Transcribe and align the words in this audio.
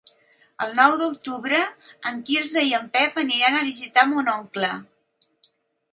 El 0.65 0.71
nou 0.79 0.93
d'octubre 1.01 1.59
en 2.11 2.17
Quirze 2.29 2.65
i 2.71 2.73
en 2.79 2.89
Pep 2.97 3.23
aniran 3.27 3.59
a 3.61 3.65
visitar 3.71 4.07
mon 4.15 4.33
oncle. 4.37 4.73